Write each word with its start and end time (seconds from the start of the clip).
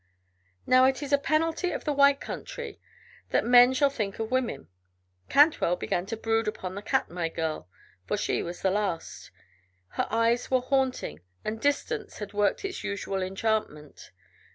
Now 0.65 0.85
it 0.85 1.03
is 1.03 1.13
a 1.13 1.19
penalty 1.19 1.69
of 1.73 1.83
the 1.83 1.93
White 1.93 2.19
Country 2.19 2.79
that 3.29 3.45
men 3.45 3.71
shall 3.71 3.91
think 3.91 4.17
of 4.17 4.31
women; 4.31 4.67
Cantwell 5.29 5.75
began 5.75 6.07
to 6.07 6.17
brood 6.17 6.47
upon 6.47 6.73
the 6.73 6.81
Katmai 6.81 7.29
girl, 7.29 7.69
for 8.07 8.17
she 8.17 8.41
was 8.41 8.63
the 8.63 8.71
last; 8.71 9.29
her 9.89 10.07
eyes 10.09 10.49
were 10.49 10.59
haunting 10.61 11.19
and 11.45 11.61
distance 11.61 12.17
had 12.17 12.33
worked 12.33 12.65
its 12.65 12.83
usual 12.83 13.21
enchantment. 13.21 14.09